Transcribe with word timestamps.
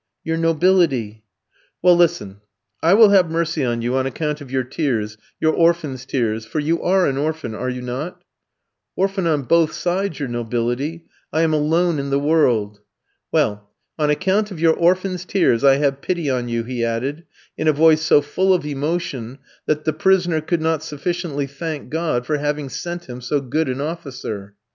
"Your 0.23 0.35
nobility." 0.37 1.25
"Well, 1.83 1.95
listen, 1.95 2.41
I 2.81 2.95
will 2.95 3.09
have 3.09 3.29
mercy 3.29 3.63
on 3.63 3.83
you 3.83 3.93
on 3.97 4.07
account 4.07 4.41
of 4.41 4.49
your 4.49 4.63
tears, 4.63 5.15
your 5.39 5.53
orphan's 5.53 6.07
tears, 6.07 6.43
for 6.43 6.59
you 6.59 6.81
are 6.81 7.05
an 7.05 7.17
orphan, 7.19 7.53
are 7.53 7.69
you 7.69 7.83
not?" 7.83 8.19
"Orphan 8.95 9.27
on 9.27 9.43
both 9.43 9.73
sides, 9.73 10.19
your 10.19 10.27
nobility, 10.27 11.05
I 11.31 11.41
am 11.43 11.53
alone 11.53 11.99
in 11.99 12.09
the 12.09 12.17
world." 12.19 12.79
"Well, 13.31 13.69
on 13.99 14.09
account 14.09 14.49
of 14.49 14.59
your 14.59 14.73
orphan's 14.73 15.23
tears 15.23 15.63
I 15.63 15.75
have 15.75 16.01
pity 16.01 16.31
on 16.31 16.49
you," 16.49 16.63
he 16.63 16.83
added, 16.83 17.25
in 17.55 17.67
a 17.67 17.71
voice 17.71 18.01
so 18.01 18.21
full 18.23 18.55
of 18.55 18.65
emotion, 18.65 19.37
that 19.67 19.85
the 19.85 19.93
prisoner 19.93 20.41
could 20.41 20.63
not 20.63 20.81
sufficiently 20.81 21.45
thank 21.45 21.91
God 21.91 22.25
for 22.25 22.37
having 22.39 22.69
sent 22.69 23.05
him 23.07 23.21
so 23.21 23.39
good 23.39 23.69
an 23.69 23.79
officer. 23.79 24.55